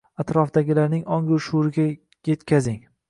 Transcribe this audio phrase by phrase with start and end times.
[0.21, 1.85] Atrofdagilarning ong-u shuuriga
[2.31, 2.81] yetkazing.